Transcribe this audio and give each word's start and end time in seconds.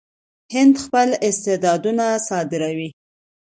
هند 0.53 0.75
خپل 0.83 1.09
استعدادونه 1.29 2.07
صادروي. 2.27 2.89